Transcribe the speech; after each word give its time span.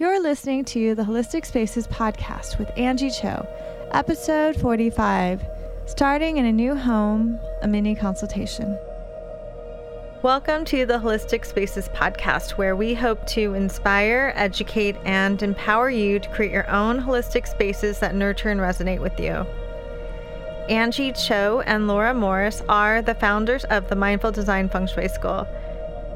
You're 0.00 0.22
listening 0.22 0.64
to 0.64 0.94
the 0.94 1.02
Holistic 1.02 1.44
Spaces 1.44 1.86
podcast 1.86 2.58
with 2.58 2.70
Angie 2.74 3.10
Cho, 3.10 3.46
episode 3.92 4.56
45 4.56 5.46
Starting 5.84 6.38
in 6.38 6.46
a 6.46 6.52
New 6.52 6.74
Home, 6.74 7.38
a 7.60 7.68
mini 7.68 7.94
consultation. 7.94 8.78
Welcome 10.22 10.64
to 10.64 10.86
the 10.86 10.94
Holistic 10.94 11.44
Spaces 11.44 11.90
podcast, 11.90 12.52
where 12.52 12.74
we 12.74 12.94
hope 12.94 13.26
to 13.26 13.52
inspire, 13.52 14.32
educate, 14.36 14.96
and 15.04 15.42
empower 15.42 15.90
you 15.90 16.18
to 16.18 16.30
create 16.30 16.52
your 16.52 16.70
own 16.70 16.98
holistic 16.98 17.46
spaces 17.46 17.98
that 17.98 18.14
nurture 18.14 18.48
and 18.48 18.58
resonate 18.58 19.02
with 19.02 19.20
you. 19.20 19.44
Angie 20.70 21.12
Cho 21.12 21.60
and 21.66 21.86
Laura 21.86 22.14
Morris 22.14 22.62
are 22.70 23.02
the 23.02 23.16
founders 23.16 23.64
of 23.64 23.90
the 23.90 23.96
Mindful 23.96 24.32
Design 24.32 24.70
Feng 24.70 24.86
Shui 24.86 25.08
School. 25.08 25.46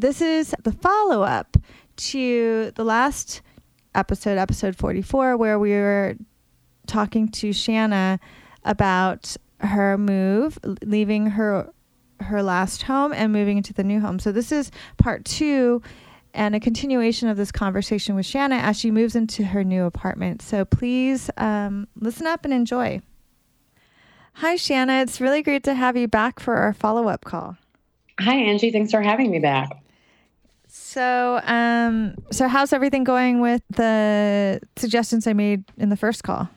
this 0.00 0.20
is 0.22 0.54
the 0.62 0.72
follow 0.72 1.22
up 1.22 1.56
to 1.96 2.72
the 2.74 2.84
last 2.84 3.42
episode, 3.94 4.38
episode 4.38 4.76
44, 4.76 5.36
where 5.36 5.58
we 5.58 5.72
were 5.72 6.16
talking 6.86 7.28
to 7.28 7.52
Shanna 7.52 8.18
about 8.64 9.36
her 9.60 9.98
move, 9.98 10.58
leaving 10.82 11.26
her 11.26 11.70
her 12.20 12.42
last 12.42 12.82
home 12.82 13.14
and 13.14 13.32
moving 13.32 13.56
into 13.56 13.72
the 13.72 13.84
new 13.84 13.98
home. 13.98 14.18
So 14.18 14.30
this 14.30 14.52
is 14.52 14.70
part 14.98 15.24
2 15.24 15.80
and 16.34 16.54
a 16.54 16.60
continuation 16.60 17.28
of 17.28 17.38
this 17.38 17.50
conversation 17.50 18.14
with 18.14 18.26
Shanna 18.26 18.56
as 18.56 18.78
she 18.78 18.90
moves 18.90 19.16
into 19.16 19.42
her 19.42 19.64
new 19.64 19.84
apartment. 19.84 20.42
So 20.42 20.66
please 20.66 21.30
um, 21.38 21.88
listen 21.96 22.26
up 22.26 22.44
and 22.44 22.52
enjoy. 22.52 23.00
Hi, 24.34 24.56
Shanna. 24.56 25.00
It's 25.00 25.20
really 25.20 25.42
great 25.42 25.64
to 25.64 25.74
have 25.74 25.96
you 25.96 26.08
back 26.08 26.40
for 26.40 26.56
our 26.56 26.74
follow 26.74 27.08
up 27.08 27.24
call. 27.24 27.56
Hi, 28.20 28.34
Angie. 28.34 28.70
Thanks 28.70 28.90
for 28.90 29.00
having 29.00 29.30
me 29.30 29.38
back. 29.38 29.70
So, 30.90 31.40
um, 31.44 32.16
so 32.32 32.48
how's 32.48 32.72
everything 32.72 33.04
going 33.04 33.40
with 33.40 33.62
the 33.76 34.60
suggestions 34.74 35.24
I 35.28 35.34
made 35.34 35.62
in 35.78 35.88
the 35.88 35.96
first 35.96 36.24
call? 36.24 36.48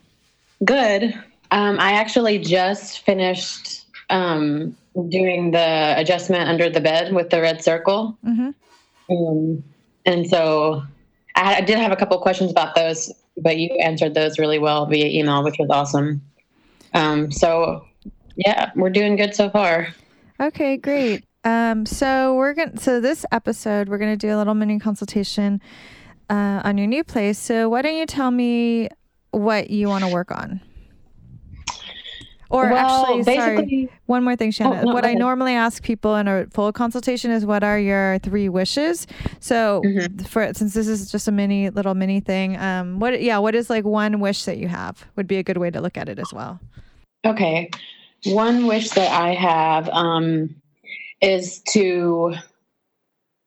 Good. 0.65 1.13
Um, 1.51 1.79
I 1.79 1.91
actually 1.91 2.39
just 2.39 3.05
finished 3.05 3.85
um, 4.09 4.75
doing 5.09 5.51
the 5.51 5.93
adjustment 5.95 6.49
under 6.49 6.67
the 6.67 6.81
bed 6.81 7.13
with 7.13 7.29
the 7.29 7.41
red 7.41 7.63
circle, 7.63 8.17
mm-hmm. 8.25 8.49
um, 9.15 9.63
and 10.07 10.27
so 10.27 10.81
I, 11.35 11.57
I, 11.57 11.61
did 11.61 11.77
have 11.77 11.91
a 11.91 11.95
couple 11.95 12.17
questions 12.17 12.49
about 12.49 12.73
those, 12.73 13.11
but 13.37 13.57
you 13.57 13.69
answered 13.83 14.15
those 14.15 14.39
really 14.39 14.57
well 14.57 14.87
via 14.87 15.05
email, 15.05 15.43
which 15.43 15.59
was 15.59 15.69
awesome. 15.69 16.23
Um, 16.95 17.31
so, 17.31 17.85
yeah, 18.35 18.71
we're 18.75 18.89
doing 18.89 19.15
good 19.15 19.35
so 19.35 19.51
far. 19.51 19.89
Okay, 20.39 20.77
great. 20.77 21.23
Um, 21.43 21.85
so 21.85 22.35
we're 22.35 22.53
gonna 22.53 22.79
so 22.79 22.99
this 22.99 23.25
episode 23.31 23.89
we're 23.89 23.97
gonna 23.97 24.15
do 24.15 24.33
a 24.33 24.37
little 24.37 24.53
mini 24.53 24.79
consultation 24.79 25.61
uh, 26.29 26.61
on 26.63 26.77
your 26.77 26.87
new 26.87 27.03
place. 27.03 27.37
So 27.37 27.69
why 27.69 27.81
don't 27.81 27.95
you 27.95 28.05
tell 28.05 28.31
me 28.31 28.89
what 29.31 29.69
you 29.69 29.87
want 29.87 30.03
to 30.03 30.11
work 30.11 30.31
on? 30.31 30.61
Or 32.53 32.69
well, 32.69 33.05
actually, 33.07 33.35
sorry, 33.35 33.89
one 34.05 34.23
more 34.23 34.35
thing, 34.35 34.51
Shannon. 34.51 34.81
Oh, 34.81 34.83
no, 34.83 34.93
what 34.93 35.05
I 35.05 35.15
normally 35.15 35.53
ask 35.53 35.81
people 35.81 36.15
in 36.17 36.27
a 36.27 36.45
full 36.51 36.71
consultation 36.71 37.31
is, 37.31 37.47
"What 37.47 37.63
are 37.63 37.79
your 37.79 38.19
three 38.19 38.47
wishes?" 38.47 39.07
So, 39.39 39.81
mm-hmm. 39.83 40.23
for 40.25 40.53
since 40.53 40.75
this 40.75 40.87
is 40.87 41.11
just 41.11 41.27
a 41.27 41.31
mini 41.31 41.71
little 41.71 41.95
mini 41.95 42.19
thing, 42.19 42.55
um, 42.57 42.99
what 42.99 43.23
yeah, 43.23 43.39
what 43.39 43.55
is 43.55 43.71
like 43.71 43.85
one 43.85 44.19
wish 44.19 44.45
that 44.45 44.57
you 44.57 44.67
have 44.67 45.03
would 45.15 45.25
be 45.25 45.37
a 45.37 45.43
good 45.43 45.57
way 45.57 45.71
to 45.71 45.81
look 45.81 45.97
at 45.97 46.09
it 46.09 46.19
as 46.19 46.31
well. 46.31 46.59
Okay, 47.25 47.71
one 48.25 48.67
wish 48.67 48.91
that 48.91 49.11
I 49.11 49.33
have, 49.33 49.89
um, 49.89 50.53
is 51.23 51.61
to 51.69 52.35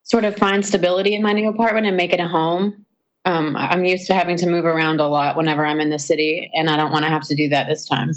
sort 0.03 0.25
of 0.25 0.37
find 0.37 0.65
stability 0.65 1.15
in 1.15 1.23
my 1.23 1.33
new 1.33 1.49
apartment 1.49 1.87
and 1.87 1.97
make 1.97 2.13
it 2.13 2.21
a 2.21 2.27
home. 2.27 2.85
Um, 3.27 3.57
I'm 3.57 3.85
used 3.85 4.07
to 4.07 4.15
having 4.15 4.37
to 4.39 4.47
move 4.47 4.65
around 4.65 5.01
a 5.01 5.07
lot 5.07 5.37
whenever 5.37 5.67
I'm 5.67 5.81
in 5.81 5.91
the 5.91 5.99
city, 5.99 6.51
and 6.55 6.71
I 6.71 6.77
don't 6.77 6.93
want 6.93 7.05
to 7.05 7.11
have 7.11 7.23
to 7.25 7.35
do 7.35 7.49
that 7.51 7.69
this 7.69 7.87
time. 7.87 8.13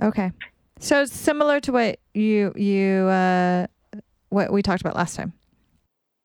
Okay, 0.00 0.32
so 0.78 1.04
similar 1.04 1.60
to 1.60 1.72
what 1.72 1.98
you 2.14 2.52
you 2.56 3.06
uh, 3.08 3.66
what 4.30 4.52
we 4.52 4.62
talked 4.62 4.80
about 4.80 4.96
last 4.96 5.16
time. 5.16 5.32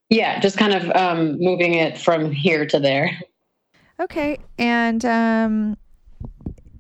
Yeah, 0.10 0.40
just 0.40 0.58
kind 0.58 0.74
of 0.74 0.90
um, 0.96 1.40
moving 1.40 1.74
it 1.74 1.98
from 1.98 2.32
here 2.32 2.66
to 2.68 2.80
there. 2.80 3.12
Okay, 4.00 4.38
and 4.60 5.04
um, 5.04 5.78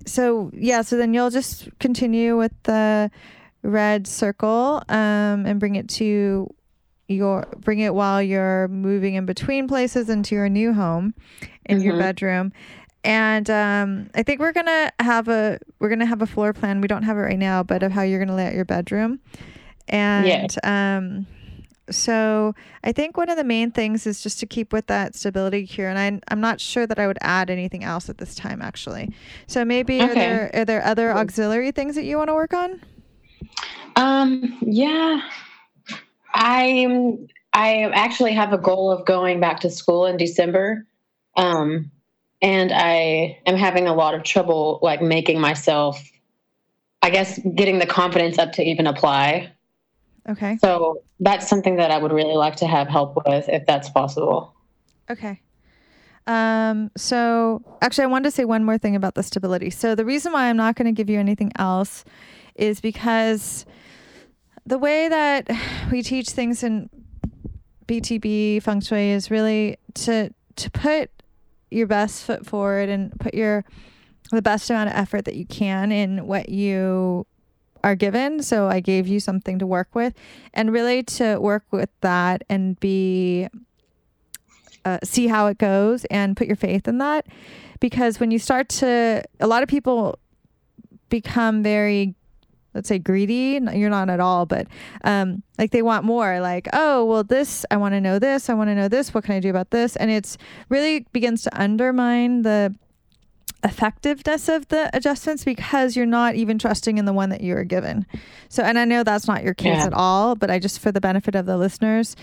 so 0.05 0.51
yeah, 0.53 0.83
so 0.83 0.95
then 0.95 1.13
you'll 1.13 1.31
just 1.31 1.69
continue 1.79 2.37
with 2.37 2.53
the 2.63 3.09
red 3.61 4.07
circle 4.07 4.81
um, 4.89 5.45
and 5.45 5.59
bring 5.59 5.75
it 5.75 5.87
to 5.89 6.53
your 7.07 7.47
bring 7.57 7.79
it 7.79 7.93
while 7.93 8.21
you're 8.21 8.67
moving 8.67 9.15
in 9.15 9.25
between 9.25 9.67
places 9.67 10.09
into 10.09 10.35
your 10.35 10.47
new 10.47 10.73
home 10.73 11.13
in 11.65 11.77
mm-hmm. 11.77 11.87
your 11.87 11.97
bedroom. 11.97 12.53
And 13.03 13.49
um, 13.49 14.09
i 14.13 14.23
think 14.23 14.39
we're 14.39 14.51
gonna 14.51 14.91
have 14.99 15.27
a 15.27 15.59
we're 15.79 15.89
gonna 15.89 16.05
have 16.05 16.21
a 16.21 16.27
floor 16.27 16.53
plan. 16.53 16.81
We 16.81 16.87
don't 16.87 17.03
have 17.03 17.17
it 17.17 17.21
right 17.21 17.39
now 17.39 17.63
but 17.63 17.83
of 17.83 17.91
how 17.91 18.03
you're 18.03 18.19
gonna 18.19 18.35
lay 18.35 18.47
out 18.47 18.53
your 18.53 18.65
bedroom. 18.65 19.19
And 19.87 20.55
yeah. 20.63 20.97
um, 20.97 21.25
so 21.89 22.53
i 22.83 22.91
think 22.91 23.17
one 23.17 23.29
of 23.29 23.37
the 23.37 23.43
main 23.43 23.71
things 23.71 24.05
is 24.05 24.21
just 24.21 24.39
to 24.39 24.45
keep 24.45 24.71
with 24.71 24.85
that 24.87 25.15
stability 25.15 25.65
here. 25.65 25.89
And 25.89 25.97
I, 25.97 26.21
i'm 26.31 26.41
not 26.41 26.61
sure 26.61 26.85
that 26.85 26.99
i 26.99 27.07
would 27.07 27.17
add 27.21 27.49
anything 27.49 27.83
else 27.83 28.07
at 28.09 28.19
this 28.19 28.35
time 28.35 28.61
actually. 28.61 29.11
So 29.47 29.65
maybe 29.65 29.99
okay. 29.99 30.11
are 30.11 30.13
there 30.13 30.51
are 30.53 30.65
there 30.65 30.85
other 30.85 31.11
auxiliary 31.11 31.71
things 31.71 31.95
that 31.95 32.03
you 32.03 32.17
want 32.17 32.29
to 32.29 32.35
work 32.35 32.53
on 32.53 32.81
um, 33.95 34.57
yeah, 34.61 35.21
I'm. 36.33 37.27
I 37.51 37.89
actually 37.93 38.33
have 38.33 38.53
a 38.53 38.57
goal 38.57 38.91
of 38.91 39.05
going 39.05 39.39
back 39.39 39.59
to 39.61 39.69
school 39.69 40.05
in 40.05 40.17
December, 40.17 40.85
um, 41.35 41.91
and 42.41 42.71
I 42.71 43.39
am 43.45 43.55
having 43.55 43.87
a 43.87 43.93
lot 43.93 44.13
of 44.13 44.23
trouble 44.23 44.79
like 44.81 45.01
making 45.01 45.39
myself. 45.39 46.01
I 47.01 47.09
guess 47.09 47.39
getting 47.55 47.79
the 47.79 47.85
confidence 47.85 48.37
up 48.37 48.51
to 48.53 48.63
even 48.63 48.85
apply. 48.85 49.51
Okay. 50.27 50.57
So 50.57 51.01
that's 51.19 51.47
something 51.47 51.77
that 51.77 51.91
I 51.91 51.97
would 51.97 52.11
really 52.11 52.35
like 52.35 52.57
to 52.57 52.67
have 52.67 52.87
help 52.87 53.15
with, 53.25 53.47
if 53.49 53.65
that's 53.65 53.89
possible. 53.89 54.53
Okay. 55.09 55.41
Um, 56.27 56.91
so 56.95 57.63
actually, 57.81 58.03
I 58.03 58.07
wanted 58.07 58.25
to 58.25 58.31
say 58.31 58.45
one 58.45 58.63
more 58.63 58.77
thing 58.77 58.95
about 58.95 59.15
the 59.15 59.23
stability. 59.23 59.71
So 59.71 59.95
the 59.95 60.05
reason 60.05 60.31
why 60.31 60.45
I'm 60.45 60.57
not 60.57 60.75
going 60.75 60.85
to 60.85 60.91
give 60.91 61.09
you 61.09 61.19
anything 61.19 61.51
else 61.57 62.05
is 62.59 62.81
because 62.81 63.65
the 64.65 64.77
way 64.77 65.09
that 65.09 65.49
we 65.91 66.03
teach 66.03 66.29
things 66.29 66.63
in 66.63 66.89
BTB 67.87 68.61
feng 68.61 68.81
shui 68.81 69.09
is 69.09 69.31
really 69.31 69.77
to 69.95 70.31
to 70.55 70.71
put 70.71 71.09
your 71.71 71.87
best 71.87 72.23
foot 72.23 72.45
forward 72.45 72.89
and 72.89 73.17
put 73.19 73.33
your 73.33 73.65
the 74.31 74.41
best 74.41 74.69
amount 74.69 74.89
of 74.89 74.95
effort 74.95 75.25
that 75.25 75.35
you 75.35 75.45
can 75.45 75.91
in 75.91 76.27
what 76.27 76.49
you 76.49 77.25
are 77.83 77.95
given. 77.95 78.43
So 78.43 78.67
I 78.67 78.79
gave 78.79 79.07
you 79.07 79.19
something 79.19 79.57
to 79.59 79.65
work 79.65 79.95
with, 79.95 80.13
and 80.53 80.71
really 80.71 81.01
to 81.03 81.37
work 81.39 81.63
with 81.71 81.89
that 82.01 82.43
and 82.49 82.79
be 82.79 83.47
uh, 84.85 84.99
see 85.03 85.27
how 85.27 85.47
it 85.47 85.57
goes 85.57 86.05
and 86.05 86.37
put 86.37 86.47
your 86.47 86.55
faith 86.55 86.87
in 86.87 86.99
that. 86.99 87.27
Because 87.79 88.19
when 88.19 88.31
you 88.31 88.39
start 88.39 88.69
to, 88.69 89.23
a 89.39 89.47
lot 89.47 89.63
of 89.63 89.69
people 89.69 90.19
become 91.09 91.63
very 91.63 92.15
let's 92.73 92.87
say 92.87 92.99
greedy 92.99 93.59
you're 93.73 93.89
not 93.89 94.09
at 94.09 94.19
all 94.19 94.45
but 94.45 94.67
um 95.03 95.41
like 95.57 95.71
they 95.71 95.81
want 95.81 96.03
more 96.03 96.39
like 96.39 96.67
oh 96.73 97.03
well 97.05 97.23
this 97.23 97.65
i 97.71 97.77
want 97.77 97.93
to 97.93 98.01
know 98.01 98.19
this 98.19 98.49
i 98.49 98.53
want 98.53 98.69
to 98.69 98.75
know 98.75 98.87
this 98.87 99.13
what 99.13 99.23
can 99.23 99.35
i 99.35 99.39
do 99.39 99.49
about 99.49 99.71
this 99.71 99.95
and 99.95 100.11
it's 100.11 100.37
really 100.69 101.05
begins 101.11 101.43
to 101.43 101.61
undermine 101.61 102.43
the 102.43 102.73
effectiveness 103.63 104.47
of 104.47 104.67
the 104.69 104.89
adjustments 104.95 105.43
because 105.43 105.95
you're 105.95 106.05
not 106.05 106.35
even 106.35 106.57
trusting 106.57 106.97
in 106.97 107.05
the 107.05 107.11
one 107.11 107.29
that 107.29 107.41
you 107.41 107.53
were 107.53 107.65
given 107.65 108.05
so 108.47 108.63
and 108.63 108.79
i 108.79 108.85
know 108.85 109.03
that's 109.03 109.27
not 109.27 109.43
your 109.43 109.53
case 109.53 109.77
yeah. 109.77 109.85
at 109.85 109.93
all 109.93 110.35
but 110.35 110.49
i 110.49 110.57
just 110.57 110.79
for 110.79 110.91
the 110.91 111.01
benefit 111.01 111.35
of 111.35 111.45
the 111.45 111.57
listeners 111.57 112.15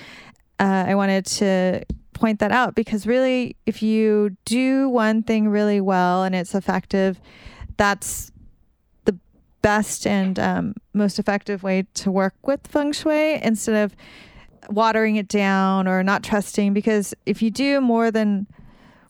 uh, 0.61 0.85
i 0.87 0.95
wanted 0.95 1.27
to 1.27 1.83
point 2.15 2.39
that 2.39 2.51
out 2.51 2.75
because 2.75 3.07
really 3.07 3.55
if 3.67 3.83
you 3.83 4.35
do 4.47 4.89
one 4.89 5.23
thing 5.23 5.49
really 5.49 5.81
well 5.81 6.25
and 6.25 6.35
it's 6.35 6.55
effective 6.55 7.21
that's 7.77 8.33
best 9.67 10.07
and 10.07 10.39
um, 10.39 10.75
most 10.95 11.19
effective 11.19 11.65
way 11.65 11.85
to 11.93 12.09
work 12.09 12.35
with 12.45 12.65
feng 12.69 12.93
shui 12.93 13.43
instead 13.43 13.75
of 13.75 13.97
watering 14.71 15.17
it 15.17 15.27
down 15.27 15.89
or 15.89 16.05
not 16.05 16.23
trusting. 16.23 16.73
Because 16.73 17.15
if 17.27 17.43
you 17.43 17.51
do 17.51 17.81
more 17.81 18.13
than 18.13 18.47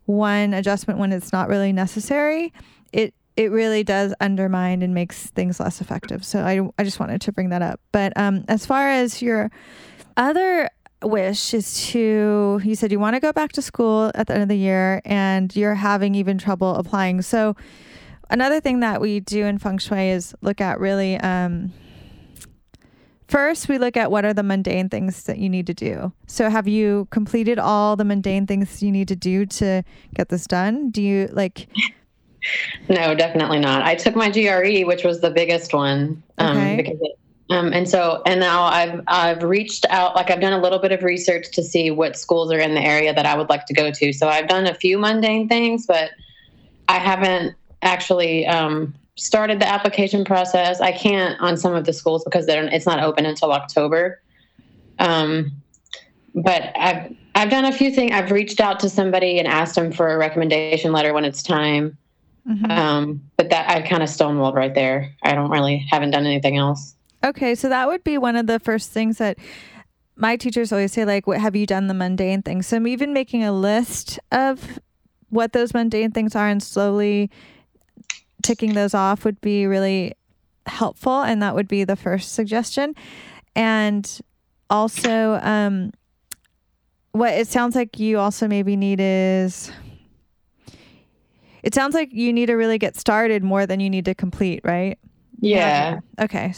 one 0.06 0.54
adjustment 0.54 0.98
when 0.98 1.12
it's 1.12 1.30
not 1.30 1.50
really 1.50 1.74
necessary, 1.74 2.54
it 2.90 3.12
it 3.36 3.50
really 3.50 3.84
does 3.84 4.14
undermine 4.18 4.80
and 4.80 4.94
makes 4.94 5.26
things 5.26 5.60
less 5.60 5.82
effective. 5.82 6.24
So 6.24 6.40
I, 6.40 6.66
I 6.78 6.84
just 6.84 6.98
wanted 6.98 7.20
to 7.20 7.32
bring 7.32 7.50
that 7.50 7.60
up. 7.60 7.78
But 7.92 8.14
um, 8.16 8.46
as 8.48 8.64
far 8.64 8.88
as 8.88 9.20
your 9.20 9.50
other 10.16 10.70
wish 11.02 11.52
is 11.52 11.86
to, 11.88 12.62
you 12.64 12.74
said 12.74 12.90
you 12.92 12.98
want 12.98 13.14
to 13.14 13.20
go 13.20 13.34
back 13.34 13.52
to 13.52 13.60
school 13.60 14.10
at 14.14 14.26
the 14.26 14.32
end 14.32 14.42
of 14.42 14.48
the 14.48 14.56
year 14.56 15.02
and 15.04 15.54
you're 15.54 15.74
having 15.74 16.14
even 16.14 16.38
trouble 16.38 16.76
applying. 16.76 17.20
So 17.20 17.54
another 18.30 18.60
thing 18.60 18.80
that 18.80 19.00
we 19.00 19.20
do 19.20 19.44
in 19.44 19.58
feng 19.58 19.78
shui 19.78 20.10
is 20.10 20.34
look 20.40 20.60
at 20.60 20.80
really, 20.80 21.16
um, 21.18 21.72
First, 23.28 23.68
we 23.68 23.78
look 23.78 23.96
at 23.96 24.10
what 24.10 24.24
are 24.24 24.32
the 24.32 24.44
mundane 24.44 24.88
things 24.88 25.24
that 25.24 25.38
you 25.38 25.48
need 25.48 25.66
to 25.66 25.74
do. 25.74 26.12
So, 26.28 26.48
have 26.48 26.68
you 26.68 27.08
completed 27.10 27.58
all 27.58 27.96
the 27.96 28.04
mundane 28.04 28.46
things 28.46 28.82
you 28.82 28.92
need 28.92 29.08
to 29.08 29.16
do 29.16 29.46
to 29.46 29.82
get 30.14 30.28
this 30.28 30.46
done? 30.46 30.90
Do 30.90 31.02
you 31.02 31.28
like 31.32 31.68
no, 32.88 33.14
definitely 33.14 33.58
not. 33.58 33.82
I 33.82 33.96
took 33.96 34.14
my 34.14 34.30
GRE, 34.30 34.86
which 34.86 35.02
was 35.02 35.20
the 35.20 35.30
biggest 35.30 35.74
one, 35.74 36.22
um, 36.38 36.56
okay. 36.56 36.76
because 36.76 36.98
it, 37.00 37.18
um, 37.50 37.72
and 37.72 37.88
so 37.88 38.22
and 38.26 38.38
now 38.38 38.62
I've 38.62 39.00
I've 39.08 39.42
reached 39.42 39.86
out, 39.90 40.14
like 40.14 40.30
I've 40.30 40.40
done 40.40 40.52
a 40.52 40.60
little 40.60 40.78
bit 40.78 40.92
of 40.92 41.02
research 41.02 41.50
to 41.52 41.64
see 41.64 41.90
what 41.90 42.16
schools 42.16 42.52
are 42.52 42.58
in 42.60 42.74
the 42.74 42.80
area 42.80 43.12
that 43.12 43.26
I 43.26 43.36
would 43.36 43.48
like 43.48 43.66
to 43.66 43.74
go 43.74 43.90
to. 43.90 44.12
So 44.12 44.28
I've 44.28 44.48
done 44.48 44.66
a 44.66 44.74
few 44.74 44.98
mundane 44.98 45.48
things, 45.48 45.86
but 45.86 46.10
I 46.88 46.98
haven't 46.98 47.56
actually 47.82 48.46
um, 48.46 48.94
started 49.16 49.60
the 49.60 49.68
application 49.68 50.24
process. 50.24 50.80
I 50.80 50.92
can't 50.92 51.40
on 51.40 51.56
some 51.56 51.74
of 51.74 51.84
the 51.84 51.92
schools 51.92 52.24
because 52.24 52.46
they're 52.46 52.64
it's 52.64 52.86
not 52.86 53.00
open 53.00 53.26
until 53.26 53.52
October. 53.52 54.20
Um, 54.98 55.52
but 56.34 56.72
I've 56.76 57.14
I've 57.34 57.50
done 57.50 57.64
a 57.64 57.72
few 57.72 57.90
things. 57.90 58.12
I've 58.12 58.30
reached 58.30 58.60
out 58.60 58.80
to 58.80 58.90
somebody 58.90 59.38
and 59.38 59.48
asked 59.48 59.74
them 59.74 59.92
for 59.92 60.08
a 60.08 60.18
recommendation 60.18 60.92
letter 60.92 61.12
when 61.12 61.24
it's 61.24 61.42
time. 61.42 61.96
Mm-hmm. 62.48 62.70
Um, 62.70 63.22
but 63.36 63.50
that 63.50 63.68
I 63.68 63.82
kind 63.82 64.02
of 64.02 64.08
stonewalled 64.08 64.54
right 64.54 64.74
there. 64.74 65.12
I 65.22 65.34
don't 65.34 65.50
really 65.50 65.84
haven't 65.90 66.12
done 66.12 66.26
anything 66.26 66.56
else. 66.56 66.94
Okay, 67.24 67.54
so 67.54 67.68
that 67.68 67.88
would 67.88 68.04
be 68.04 68.18
one 68.18 68.36
of 68.36 68.46
the 68.46 68.60
first 68.60 68.92
things 68.92 69.18
that 69.18 69.36
my 70.14 70.36
teachers 70.36 70.72
always 70.72 70.92
say, 70.92 71.04
like, 71.04 71.26
"What 71.26 71.40
have 71.40 71.56
you 71.56 71.66
done 71.66 71.88
the 71.88 71.94
mundane 71.94 72.42
things?" 72.42 72.68
So 72.68 72.76
I'm 72.76 72.86
even 72.86 73.12
making 73.12 73.42
a 73.42 73.52
list 73.52 74.20
of 74.30 74.78
what 75.28 75.52
those 75.52 75.74
mundane 75.74 76.12
things 76.12 76.36
are 76.36 76.48
and 76.48 76.62
slowly 76.62 77.30
ticking 78.46 78.74
those 78.74 78.94
off 78.94 79.24
would 79.24 79.40
be 79.40 79.66
really 79.66 80.14
helpful, 80.66 81.22
and 81.22 81.42
that 81.42 81.54
would 81.54 81.68
be 81.68 81.84
the 81.84 81.96
first 81.96 82.32
suggestion. 82.32 82.94
And 83.56 84.20
also, 84.70 85.34
um, 85.42 85.92
what 87.12 87.34
it 87.34 87.48
sounds 87.48 87.74
like 87.74 87.98
you 87.98 88.18
also 88.18 88.46
maybe 88.46 88.76
need 88.76 89.00
is 89.00 89.72
it 91.62 91.74
sounds 91.74 91.94
like 91.94 92.12
you 92.12 92.32
need 92.32 92.46
to 92.46 92.54
really 92.54 92.78
get 92.78 92.96
started 92.96 93.42
more 93.42 93.66
than 93.66 93.80
you 93.80 93.90
need 93.90 94.04
to 94.04 94.14
complete, 94.14 94.60
right? 94.62 94.98
Yeah. 95.40 95.98
Okay. 96.20 96.54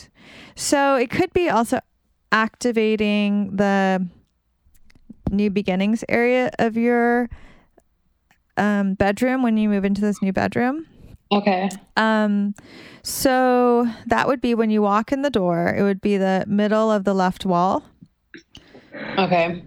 So 0.55 0.97
it 0.97 1.11
could 1.11 1.33
be 1.33 1.49
also 1.49 1.81
activating 2.31 3.57
the 3.57 4.07
new 5.31 5.49
beginnings 5.49 6.05
area 6.09 6.51
of 6.59 6.77
your 6.77 7.31
um, 8.59 8.95
bedroom 8.95 9.43
when 9.43 9.57
you 9.57 9.69
move 9.69 9.85
into 9.85 10.01
this 10.01 10.21
new 10.21 10.33
bedroom. 10.33 10.87
Okay. 11.31 11.69
Um, 11.97 12.55
so 13.03 13.87
that 14.07 14.27
would 14.27 14.41
be 14.41 14.55
when 14.55 14.71
you 14.71 14.83
walk 14.83 15.13
in 15.13 15.23
the 15.23 15.31
door, 15.31 15.69
it 15.69 15.83
would 15.83 16.01
be 16.01 16.17
the 16.17 16.45
middle 16.47 16.91
of 16.91 17.05
the 17.05 17.15
left 17.15 17.45
wall. 17.45 17.85
Okay. 19.19 19.63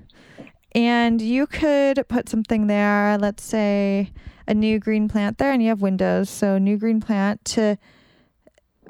And 0.73 1.21
you 1.21 1.47
could 1.47 2.07
put 2.07 2.29
something 2.29 2.67
there, 2.67 3.17
let's 3.17 3.43
say 3.43 4.11
a 4.47 4.53
new 4.53 4.79
green 4.79 5.07
plant 5.07 5.37
there 5.37 5.51
and 5.51 5.61
you 5.61 5.69
have 5.69 5.81
windows. 5.81 6.29
So 6.29 6.57
new 6.57 6.77
green 6.77 7.01
plant 7.01 7.43
to 7.45 7.77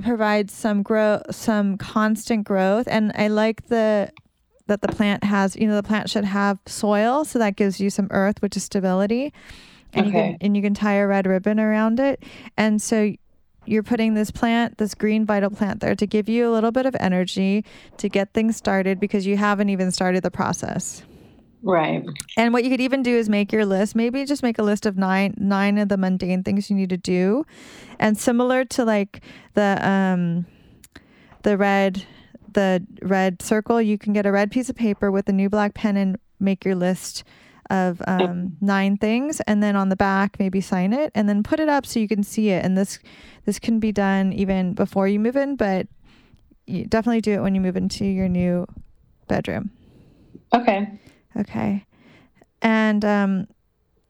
provide 0.01 0.49
some 0.49 0.83
grow 0.83 1.21
some 1.29 1.77
constant 1.77 2.45
growth. 2.45 2.87
And 2.87 3.11
I 3.15 3.27
like 3.27 3.67
the 3.67 4.11
that 4.67 4.81
the 4.81 4.87
plant 4.87 5.23
has, 5.23 5.55
you 5.55 5.67
know, 5.67 5.75
the 5.75 5.83
plant 5.83 6.09
should 6.09 6.23
have 6.23 6.59
soil, 6.65 7.25
so 7.25 7.37
that 7.39 7.57
gives 7.57 7.81
you 7.81 7.89
some 7.89 8.07
earth, 8.11 8.41
which 8.41 8.55
is 8.55 8.63
stability. 8.63 9.33
And 9.93 10.07
okay. 10.07 10.17
you 10.17 10.31
can 10.31 10.37
and 10.41 10.55
you 10.57 10.63
can 10.63 10.73
tie 10.73 10.93
a 10.93 11.07
red 11.07 11.27
ribbon 11.27 11.59
around 11.59 11.99
it. 11.99 12.23
And 12.57 12.81
so 12.81 13.13
you're 13.65 13.83
putting 13.83 14.15
this 14.15 14.31
plant, 14.31 14.77
this 14.77 14.95
green 14.95 15.25
vital 15.25 15.49
plant 15.49 15.81
there 15.81 15.95
to 15.95 16.07
give 16.07 16.27
you 16.27 16.49
a 16.49 16.51
little 16.51 16.71
bit 16.71 16.85
of 16.85 16.95
energy 16.99 17.63
to 17.97 18.09
get 18.09 18.33
things 18.33 18.55
started 18.55 18.99
because 18.99 19.25
you 19.25 19.37
haven't 19.37 19.69
even 19.69 19.91
started 19.91 20.23
the 20.23 20.31
process. 20.31 21.03
Right. 21.63 22.03
And 22.37 22.53
what 22.53 22.63
you 22.63 22.71
could 22.71 22.81
even 22.81 23.03
do 23.03 23.15
is 23.15 23.29
make 23.29 23.51
your 23.51 23.65
list. 23.65 23.95
Maybe 23.95 24.25
just 24.25 24.41
make 24.41 24.57
a 24.57 24.63
list 24.63 24.85
of 24.85 24.97
nine 24.97 25.35
nine 25.37 25.77
of 25.77 25.89
the 25.89 25.97
mundane 25.97 26.43
things 26.43 26.69
you 26.69 26.75
need 26.75 26.89
to 26.89 26.97
do. 26.97 27.45
And 27.99 28.17
similar 28.17 28.65
to 28.65 28.83
like 28.83 29.21
the 29.53 29.77
um 29.87 30.47
the 31.43 31.57
red 31.57 32.05
the 32.53 32.85
red 33.03 33.41
circle, 33.41 33.81
you 33.81 33.97
can 33.97 34.11
get 34.11 34.25
a 34.25 34.31
red 34.31 34.49
piece 34.49 34.69
of 34.69 34.75
paper 34.75 35.11
with 35.11 35.29
a 35.29 35.33
new 35.33 35.49
black 35.49 35.75
pen 35.75 35.97
and 35.97 36.17
make 36.39 36.65
your 36.65 36.75
list 36.75 37.23
of 37.71 38.01
um, 38.07 38.57
nine 38.61 38.97
things 38.97 39.39
and 39.41 39.63
then 39.63 39.75
on 39.75 39.89
the 39.89 39.95
back 39.95 40.37
maybe 40.39 40.61
sign 40.61 40.93
it 40.93 41.11
and 41.15 41.27
then 41.27 41.41
put 41.41 41.59
it 41.59 41.69
up 41.69 41.85
so 41.85 41.99
you 41.99 42.07
can 42.07 42.23
see 42.23 42.49
it 42.49 42.63
and 42.63 42.77
this 42.77 42.99
this 43.45 43.57
can 43.57 43.79
be 43.79 43.91
done 43.91 44.33
even 44.33 44.73
before 44.73 45.07
you 45.07 45.19
move 45.19 45.35
in 45.35 45.55
but 45.55 45.87
you 46.67 46.85
definitely 46.85 47.21
do 47.21 47.31
it 47.31 47.41
when 47.41 47.55
you 47.55 47.61
move 47.61 47.77
into 47.77 48.05
your 48.05 48.27
new 48.27 48.67
bedroom 49.27 49.71
okay 50.53 50.99
Okay. 51.37 51.85
And 52.61 53.03
um, 53.03 53.47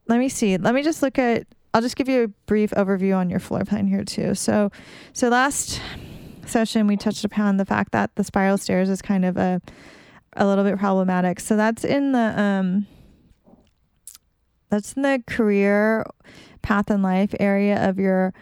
let 0.07 0.19
me 0.19 0.29
see. 0.29 0.57
Let 0.57 0.73
me 0.73 0.83
just 0.83 1.01
look 1.01 1.17
at. 1.17 1.47
I'll 1.73 1.81
just 1.81 1.95
give 1.95 2.09
you 2.09 2.23
a 2.23 2.27
brief 2.47 2.71
overview 2.71 3.15
on 3.15 3.29
your 3.29 3.39
floor 3.39 3.63
plan 3.63 3.87
here 3.87 4.03
too. 4.03 4.35
So, 4.35 4.71
so 5.13 5.29
last 5.29 5.81
session 6.45 6.85
we 6.85 6.97
touched 6.97 7.23
upon 7.23 7.55
the 7.55 7.65
fact 7.65 7.93
that 7.93 8.13
the 8.15 8.25
spiral 8.25 8.57
stairs 8.57 8.89
is 8.89 9.01
kind 9.01 9.23
of 9.23 9.37
a 9.37 9.61
a 10.35 10.45
little 10.45 10.65
bit 10.65 10.77
problematic. 10.77 11.39
So 11.39 11.55
that's 11.55 11.85
in 11.85 12.11
the 12.11 12.39
um 12.41 12.87
that's 14.71 14.93
in 14.93 15.03
the 15.03 15.21
career 15.27 16.05
path 16.61 16.89
and 16.89 17.03
life 17.03 17.35
area 17.39 17.87
of 17.87 17.99
your 17.99 18.33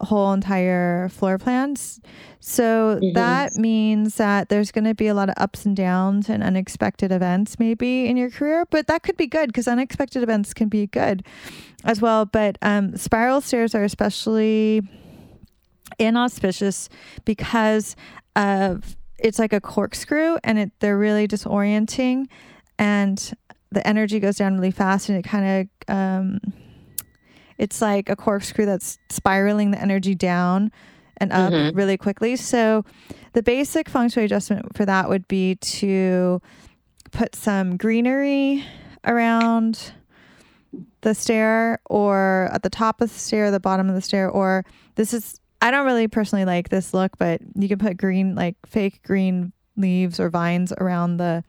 whole 0.00 0.32
entire 0.32 1.08
floor 1.08 1.38
plans. 1.38 2.00
So 2.40 2.98
mm-hmm. 3.00 3.14
that 3.14 3.54
means 3.56 4.16
that 4.16 4.48
there's 4.48 4.70
going 4.70 4.84
to 4.84 4.94
be 4.94 5.08
a 5.08 5.14
lot 5.14 5.28
of 5.28 5.34
ups 5.38 5.66
and 5.66 5.76
downs 5.76 6.28
and 6.28 6.42
unexpected 6.42 7.10
events 7.10 7.58
maybe 7.58 8.06
in 8.06 8.16
your 8.16 8.30
career, 8.30 8.66
but 8.70 8.86
that 8.86 9.02
could 9.02 9.16
be 9.16 9.26
good 9.26 9.48
because 9.48 9.66
unexpected 9.66 10.22
events 10.22 10.54
can 10.54 10.68
be 10.68 10.86
good 10.86 11.24
as 11.84 12.00
well. 12.00 12.26
But 12.26 12.58
um, 12.62 12.96
spiral 12.96 13.40
stairs 13.40 13.74
are 13.74 13.84
especially 13.84 14.82
inauspicious 15.98 16.88
because 17.24 17.96
of 18.36 18.96
it's 19.18 19.38
like 19.38 19.52
a 19.52 19.60
corkscrew 19.60 20.38
and 20.44 20.58
it 20.58 20.70
they're 20.78 20.98
really 20.98 21.26
disorienting 21.26 22.26
and 22.78 23.32
the 23.70 23.86
energy 23.86 24.20
goes 24.20 24.36
down 24.36 24.54
really 24.54 24.70
fast 24.70 25.08
and 25.08 25.18
it 25.18 25.22
kind 25.22 25.68
of 25.88 25.94
um, 25.94 26.40
it's 27.58 27.82
like 27.82 28.08
a 28.08 28.16
corkscrew 28.16 28.66
that's 28.66 28.98
spiraling 29.10 29.72
the 29.72 29.80
energy 29.80 30.14
down 30.14 30.70
and 31.18 31.32
up 31.32 31.52
mm-hmm. 31.52 31.76
really 31.76 31.96
quickly. 31.96 32.36
So 32.36 32.84
the 33.32 33.42
basic 33.42 33.88
feng 33.88 34.08
shui 34.08 34.24
adjustment 34.24 34.76
for 34.76 34.86
that 34.86 35.08
would 35.08 35.26
be 35.28 35.56
to 35.56 36.40
put 37.10 37.34
some 37.34 37.76
greenery 37.76 38.64
around 39.04 39.92
the 41.00 41.14
stair 41.14 41.80
or 41.86 42.48
at 42.52 42.62
the 42.62 42.70
top 42.70 43.00
of 43.00 43.12
the 43.12 43.18
stair, 43.18 43.50
the 43.50 43.60
bottom 43.60 43.88
of 43.88 43.94
the 43.94 44.02
stair, 44.02 44.30
or 44.30 44.64
this 44.94 45.12
is 45.12 45.40
I 45.60 45.72
don't 45.72 45.86
really 45.86 46.06
personally 46.06 46.44
like 46.44 46.68
this 46.68 46.94
look, 46.94 47.18
but 47.18 47.40
you 47.56 47.68
can 47.68 47.78
put 47.78 47.96
green 47.96 48.36
like 48.36 48.54
fake 48.66 49.02
green 49.02 49.52
leaves 49.76 50.20
or 50.20 50.30
vines 50.30 50.72
around 50.72 51.16
the 51.16 51.42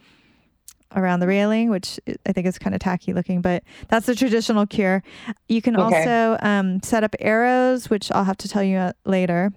around 0.95 1.19
the 1.19 1.27
railing, 1.27 1.69
which 1.69 1.99
I 2.25 2.31
think 2.33 2.47
is 2.47 2.57
kind 2.57 2.73
of 2.73 2.81
tacky 2.81 3.13
looking, 3.13 3.41
but 3.41 3.63
that's 3.87 4.05
the 4.05 4.15
traditional 4.15 4.65
cure. 4.65 5.03
You 5.47 5.61
can 5.61 5.77
okay. 5.77 5.99
also 5.99 6.37
um, 6.41 6.81
set 6.81 7.03
up 7.03 7.15
arrows, 7.19 7.89
which 7.89 8.11
I'll 8.11 8.23
have 8.23 8.37
to 8.37 8.47
tell 8.47 8.63
you 8.63 8.77
uh, 8.77 8.93
later. 9.05 9.51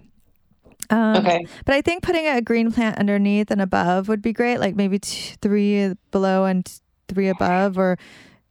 Um, 0.89 1.17
okay. 1.17 1.45
But 1.65 1.75
I 1.75 1.81
think 1.81 2.03
putting 2.03 2.27
a 2.27 2.41
green 2.41 2.71
plant 2.71 2.97
underneath 2.97 3.49
and 3.49 3.61
above 3.61 4.07
would 4.09 4.21
be 4.21 4.33
great, 4.33 4.59
like 4.59 4.75
maybe 4.75 4.99
two, 4.99 5.35
three 5.41 5.95
below 6.11 6.45
and 6.45 6.69
three 7.07 7.29
above, 7.29 7.77
or, 7.77 7.97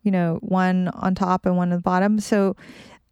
you 0.03 0.11
know, 0.11 0.39
one 0.41 0.89
on 0.89 1.15
top 1.15 1.47
and 1.47 1.57
one 1.57 1.71
on 1.73 1.77
the 1.77 1.83
bottom. 1.83 2.19
So 2.21 2.57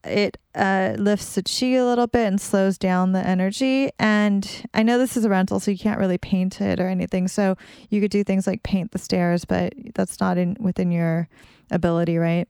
it 0.04 0.38
uh, 0.54 0.94
lifts 0.98 1.34
the 1.34 1.42
chi 1.42 1.76
a 1.76 1.84
little 1.84 2.06
bit 2.06 2.26
and 2.26 2.40
slows 2.40 2.78
down 2.78 3.12
the 3.12 3.26
energy. 3.26 3.90
And 3.98 4.66
I 4.74 4.82
know 4.82 4.98
this 4.98 5.16
is 5.16 5.24
a 5.24 5.28
rental, 5.28 5.60
so 5.60 5.70
you 5.70 5.78
can't 5.78 5.98
really 5.98 6.18
paint 6.18 6.60
it 6.60 6.80
or 6.80 6.88
anything. 6.88 7.28
So 7.28 7.56
you 7.90 8.00
could 8.00 8.10
do 8.10 8.24
things 8.24 8.46
like 8.46 8.62
paint 8.62 8.92
the 8.92 8.98
stairs, 8.98 9.44
but 9.44 9.74
that's 9.94 10.20
not 10.20 10.38
in 10.38 10.56
within 10.60 10.90
your 10.90 11.28
ability, 11.70 12.18
right? 12.18 12.48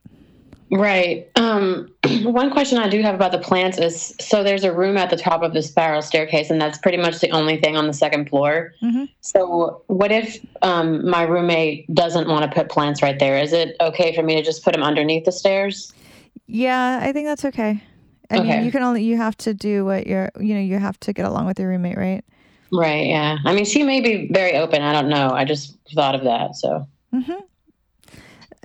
Right. 0.73 1.29
Um, 1.35 1.89
one 2.23 2.51
question 2.51 2.79
I 2.79 2.89
do 2.89 3.03
have 3.03 3.15
about 3.15 3.33
the 3.33 3.39
plants 3.39 3.79
is 3.79 4.15
so 4.21 4.45
there's 4.45 4.63
a 4.63 4.73
room 4.73 4.97
at 4.97 5.11
the 5.11 5.17
top 5.17 5.43
of 5.43 5.53
the 5.53 5.63
spiral 5.63 6.01
staircase, 6.01 6.51
and 6.51 6.61
that's 6.61 6.79
pretty 6.79 6.99
much 6.99 7.19
the 7.19 7.31
only 7.31 7.61
thing 7.61 7.77
on 7.77 7.87
the 7.87 7.93
second 7.93 8.29
floor. 8.29 8.73
Mm-hmm. 8.83 9.05
So, 9.21 9.83
what 9.89 10.13
if 10.13 10.39
um, 10.63 11.09
my 11.09 11.23
roommate 11.23 11.93
doesn't 11.93 12.29
want 12.29 12.49
to 12.49 12.55
put 12.55 12.71
plants 12.71 13.03
right 13.03 13.19
there? 13.19 13.39
Is 13.39 13.53
it 13.53 13.77
okay 13.81 14.15
for 14.15 14.23
me 14.23 14.37
to 14.37 14.43
just 14.43 14.63
put 14.63 14.73
them 14.73 14.83
underneath 14.83 15.25
the 15.25 15.33
stairs? 15.33 15.93
Yeah, 16.51 16.99
I 17.03 17.13
think 17.13 17.27
that's 17.27 17.45
okay. 17.47 17.83
I 18.31 18.39
Okay. 18.39 18.49
mean, 18.57 18.65
you 18.65 18.71
can 18.73 18.83
only 18.83 19.03
you 19.03 19.17
have 19.17 19.37
to 19.39 19.55
do 19.55 19.85
what 19.85 20.07
you're 20.07 20.31
you 20.39 20.55
know 20.55 20.61
you 20.61 20.79
have 20.79 20.99
to 21.01 21.13
get 21.13 21.25
along 21.27 21.47
with 21.47 21.59
your 21.59 21.69
roommate, 21.69 21.97
right? 21.97 22.25
Right. 22.73 23.07
Yeah. 23.07 23.39
I 23.45 23.53
mean, 23.53 23.65
she 23.65 23.83
may 23.83 24.01
be 24.01 24.29
very 24.33 24.57
open. 24.57 24.83
I 24.83 24.93
don't 24.93 25.09
know. 25.09 25.31
I 25.31 25.45
just 25.45 25.77
thought 25.95 26.15
of 26.15 26.23
that. 26.25 26.55
So. 26.57 26.87
Mm-hmm. 27.15 27.41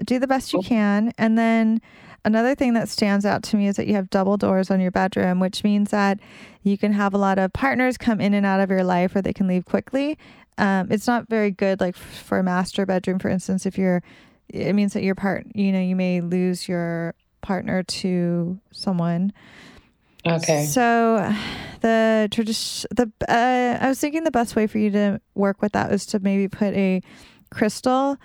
Do 0.06 0.20
the 0.20 0.28
best 0.28 0.52
you 0.54 0.62
can, 0.62 1.14
and 1.18 1.38
then 1.38 1.80
another 2.26 2.54
thing 2.54 2.74
that 2.74 2.90
stands 2.90 3.26
out 3.26 3.44
to 3.44 3.56
me 3.56 3.68
is 3.68 3.78
that 3.78 3.88
you 3.88 3.94
have 3.94 4.10
double 4.10 4.36
doors 4.36 4.70
on 4.70 4.82
your 4.82 4.92
bedroom, 4.92 5.40
which 5.40 5.64
means 5.64 5.92
that 5.92 6.20
you 6.64 6.78
can 6.78 6.92
have 6.92 7.14
a 7.14 7.18
lot 7.18 7.40
of 7.40 7.54
partners 7.54 7.98
come 7.98 8.20
in 8.20 8.34
and 8.34 8.46
out 8.46 8.60
of 8.60 8.70
your 8.70 8.84
life, 8.84 9.16
or 9.16 9.22
they 9.22 9.32
can 9.34 9.48
leave 9.48 9.64
quickly. 9.66 10.18
Um, 10.58 10.92
it's 10.92 11.08
not 11.08 11.30
very 11.30 11.50
good, 11.50 11.80
like 11.80 11.96
for 11.96 12.40
a 12.40 12.44
master 12.44 12.86
bedroom, 12.86 13.20
for 13.20 13.30
instance. 13.30 13.66
If 13.66 13.78
you're, 13.78 14.04
it 14.50 14.74
means 14.74 14.94
that 14.94 15.04
your 15.04 15.16
part, 15.16 15.48
you 15.56 15.72
know, 15.72 15.80
you 15.82 15.96
may 15.96 16.20
lose 16.20 16.68
your 16.68 17.16
partner 17.46 17.84
to 17.84 18.60
someone. 18.72 19.32
Okay. 20.26 20.66
So, 20.66 21.32
the 21.82 22.28
tradition, 22.32 22.88
the 22.96 23.12
uh, 23.30 23.78
I 23.80 23.88
was 23.88 24.00
thinking 24.00 24.24
the 24.24 24.32
best 24.32 24.56
way 24.56 24.66
for 24.66 24.80
you 24.80 24.90
to 24.92 25.22
work 25.36 25.62
with 25.62 25.74
that 25.74 25.92
was 25.92 26.06
to 26.08 26.20
maybe 26.20 26.48
put 26.48 26.74
a 26.74 27.02
crystal 27.52 28.18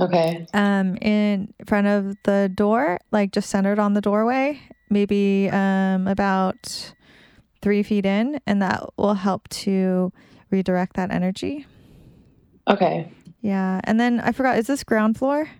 Okay. 0.00 0.46
um 0.54 0.96
in 1.02 1.52
front 1.66 1.88
of 1.88 2.16
the 2.22 2.48
door, 2.54 3.00
like 3.10 3.32
just 3.32 3.50
centered 3.50 3.80
on 3.80 3.94
the 3.94 4.00
doorway, 4.00 4.60
maybe 4.90 5.50
um 5.50 6.06
about 6.06 6.94
three 7.62 7.82
feet 7.82 8.06
in, 8.06 8.40
and 8.46 8.62
that 8.62 8.84
will 8.96 9.14
help 9.14 9.48
to 9.48 10.12
redirect 10.50 10.94
that 10.94 11.10
energy. 11.10 11.66
Okay. 12.68 13.10
Yeah, 13.40 13.80
and 13.84 13.98
then 13.98 14.20
I 14.20 14.30
forgot, 14.30 14.58
is 14.58 14.66
this 14.68 14.84
ground 14.84 15.18
floor? 15.18 15.50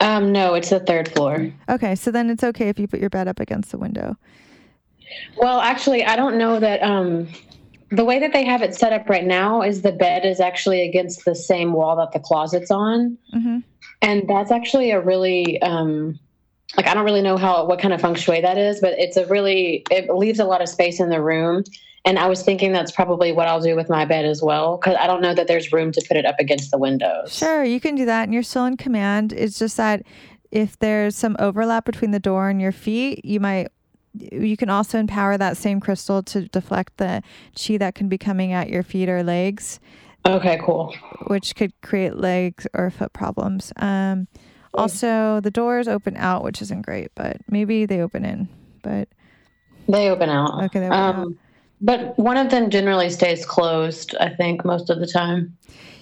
Um, 0.00 0.30
no, 0.32 0.54
it's 0.54 0.70
the 0.70 0.80
third 0.80 1.12
floor. 1.12 1.52
Okay, 1.68 1.94
so 1.94 2.10
then 2.10 2.30
it's 2.30 2.44
okay 2.44 2.68
if 2.68 2.78
you 2.78 2.86
put 2.86 3.00
your 3.00 3.10
bed 3.10 3.26
up 3.28 3.40
against 3.40 3.70
the 3.70 3.78
window. 3.78 4.16
Well, 5.36 5.60
actually, 5.60 6.04
I 6.04 6.16
don't 6.16 6.36
know 6.38 6.60
that. 6.60 6.82
Um, 6.82 7.28
the 7.90 8.04
way 8.04 8.18
that 8.18 8.32
they 8.34 8.44
have 8.44 8.60
it 8.62 8.74
set 8.74 8.92
up 8.92 9.08
right 9.08 9.24
now 9.24 9.62
is 9.62 9.80
the 9.82 9.92
bed 9.92 10.26
is 10.26 10.40
actually 10.40 10.82
against 10.82 11.24
the 11.24 11.34
same 11.34 11.72
wall 11.72 11.96
that 11.96 12.12
the 12.12 12.20
closet's 12.20 12.70
on, 12.70 13.16
Mm-hmm. 13.34 13.58
and 14.02 14.28
that's 14.28 14.50
actually 14.50 14.90
a 14.90 15.00
really 15.00 15.60
um, 15.62 16.18
like 16.76 16.86
I 16.86 16.92
don't 16.94 17.04
really 17.06 17.22
know 17.22 17.38
how 17.38 17.64
what 17.64 17.78
kind 17.80 17.94
of 17.94 18.00
feng 18.00 18.14
shui 18.14 18.42
that 18.42 18.58
is, 18.58 18.80
but 18.80 18.92
it's 18.98 19.16
a 19.16 19.26
really 19.26 19.84
it 19.90 20.10
leaves 20.14 20.38
a 20.38 20.44
lot 20.44 20.60
of 20.60 20.68
space 20.68 21.00
in 21.00 21.08
the 21.08 21.22
room. 21.22 21.64
And 22.04 22.18
I 22.18 22.26
was 22.28 22.42
thinking 22.42 22.72
that's 22.72 22.92
probably 22.92 23.32
what 23.32 23.48
I'll 23.48 23.60
do 23.60 23.74
with 23.76 23.88
my 23.90 24.04
bed 24.04 24.24
as 24.24 24.42
well, 24.42 24.76
because 24.76 24.96
I 24.98 25.06
don't 25.06 25.20
know 25.20 25.34
that 25.34 25.46
there's 25.48 25.72
room 25.72 25.92
to 25.92 26.04
put 26.06 26.16
it 26.16 26.24
up 26.24 26.36
against 26.38 26.70
the 26.70 26.78
windows. 26.78 27.34
Sure, 27.36 27.64
you 27.64 27.80
can 27.80 27.94
do 27.96 28.04
that, 28.06 28.24
and 28.24 28.32
you're 28.32 28.42
still 28.42 28.64
in 28.64 28.76
command. 28.76 29.32
It's 29.32 29.58
just 29.58 29.76
that 29.76 30.02
if 30.50 30.78
there's 30.78 31.16
some 31.16 31.36
overlap 31.38 31.84
between 31.84 32.12
the 32.12 32.20
door 32.20 32.48
and 32.48 32.60
your 32.60 32.72
feet, 32.72 33.24
you 33.24 33.40
might. 33.40 33.68
You 34.14 34.56
can 34.56 34.70
also 34.70 34.98
empower 34.98 35.36
that 35.36 35.56
same 35.58 35.80
crystal 35.80 36.22
to 36.24 36.48
deflect 36.48 36.96
the 36.96 37.22
chi 37.54 37.76
that 37.76 37.94
can 37.94 38.08
be 38.08 38.16
coming 38.18 38.52
at 38.52 38.68
your 38.70 38.82
feet 38.82 39.08
or 39.08 39.22
legs, 39.22 39.78
Okay, 40.26 40.58
cool. 40.62 40.94
which 41.26 41.54
could 41.54 41.72
create 41.82 42.16
legs 42.16 42.66
or 42.74 42.90
foot 42.90 43.12
problems. 43.12 43.70
Um, 43.76 44.26
also, 44.74 45.40
the 45.40 45.50
doors 45.50 45.86
open 45.88 46.16
out, 46.16 46.42
which 46.42 46.62
isn't 46.62 46.82
great, 46.82 47.10
but 47.14 47.36
maybe 47.50 47.84
they 47.86 48.00
open 48.00 48.24
in. 48.24 48.48
But 48.82 49.08
They 49.88 50.08
open 50.08 50.30
out. 50.30 50.64
Okay, 50.64 50.80
they 50.80 50.86
open 50.86 50.98
out. 50.98 51.28
But 51.80 52.18
one 52.18 52.36
of 52.36 52.50
them 52.50 52.70
generally 52.70 53.10
stays 53.10 53.46
closed, 53.46 54.14
I 54.18 54.30
think, 54.30 54.64
most 54.64 54.90
of 54.90 54.98
the 54.98 55.06
time. 55.06 55.56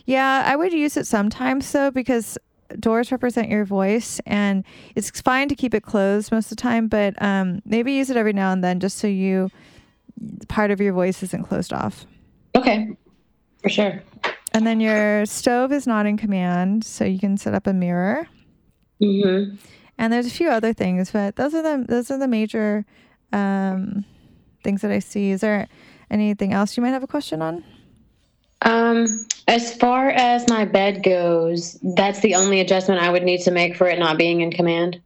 Yeah, 0.07 0.43
I 0.47 0.57
would 0.57 0.73
use 0.73 0.97
it 0.97 1.07
sometimes 1.07 1.71
though 1.73 1.91
because 1.91 2.39
doors 2.81 3.13
represent 3.13 3.49
your 3.49 3.65
voice 3.65 4.21
and 4.27 4.65
it's 4.95 5.11
fine 5.21 5.49
to 5.49 5.55
keep 5.55 5.75
it 5.75 5.83
closed 5.83 6.33
most 6.33 6.47
of 6.47 6.57
the 6.57 6.63
time, 6.63 6.89
but 6.89 7.21
um, 7.23 7.61
maybe 7.65 7.93
use 7.93 8.11
it 8.11 8.17
every 8.17 8.33
now 8.33 8.53
and 8.53 8.63
then 8.63 8.81
just 8.81 8.99
so 8.99 9.07
you 9.07 9.51
part 10.49 10.71
of 10.71 10.81
your 10.81 10.93
voice 10.93 11.23
isn't 11.23 11.45
closed 11.45 11.73
off. 11.73 12.07
Okay, 12.55 12.89
for 13.63 13.69
sure. 13.69 14.03
And 14.53 14.67
then 14.67 14.81
your 14.81 15.27
stove 15.27 15.73
is 15.73 15.87
not 15.87 16.07
in 16.07 16.17
command, 16.17 16.85
so 16.85 17.05
you 17.05 17.19
can 17.19 17.37
set 17.37 17.53
up 17.53 17.67
a 17.67 17.73
mirror. 17.73 18.27
Mm-hmm. 19.03 19.57
And 19.99 20.13
there's 20.13 20.27
a 20.27 20.31
few 20.31 20.49
other 20.49 20.73
things, 20.73 21.11
but 21.11 21.37
those 21.37 21.55
are 21.55 21.63
the 21.63 21.85
those 21.87 22.11
are 22.11 22.19
the 22.19 22.29
major 22.29 22.87
um, 23.33 24.05
things 24.67 24.83
that 24.83 24.91
I 24.91 24.99
see. 24.99 25.31
Is 25.31 25.41
there 25.43 25.69
anything 26.11 26.53
else 26.53 26.77
you 26.77 26.83
might 26.83 26.91
have 26.91 27.05
a 27.05 27.07
question 27.07 27.41
on? 27.41 27.63
Um, 28.63 29.07
as 29.47 29.73
far 29.77 30.09
as 30.11 30.49
my 30.49 30.65
bed 30.65 31.05
goes, 31.05 31.79
that's 31.95 32.19
the 32.21 32.35
only 32.35 32.59
adjustment 32.61 33.01
I 33.01 33.11
would 33.11 33.23
need 33.23 33.43
to 33.43 33.53
make 33.53 33.77
for 33.77 33.87
it 33.87 33.99
not 34.01 34.19
being 34.19 34.41
in 34.41 34.51
command. 34.51 35.01